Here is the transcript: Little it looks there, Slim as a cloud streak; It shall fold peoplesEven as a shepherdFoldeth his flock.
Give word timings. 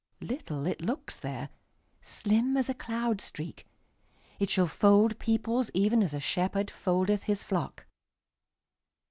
Little 0.21 0.65
it 0.65 0.81
looks 0.81 1.19
there, 1.19 1.49
Slim 2.01 2.57
as 2.57 2.69
a 2.69 2.73
cloud 2.73 3.21
streak; 3.21 3.67
It 4.39 4.49
shall 4.49 4.65
fold 4.65 5.19
peoplesEven 5.19 6.03
as 6.03 6.15
a 6.15 6.19
shepherdFoldeth 6.19 7.25
his 7.25 7.43
flock. 7.43 7.85